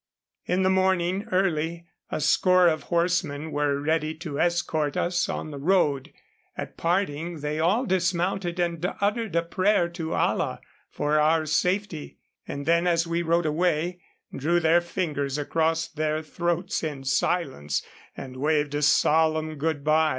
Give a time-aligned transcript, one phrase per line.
[0.47, 5.59] In the morning, early, a score of horsemen were ready to escort us on the
[5.59, 6.11] road.
[6.57, 10.59] At parting they all dismounted and uttered a prayer to Allah
[10.89, 12.17] for our safety;
[12.47, 14.01] and then as we rode away,
[14.35, 17.85] drew their fingers across their throats in silence,
[18.17, 20.09] and waved a solemn good by.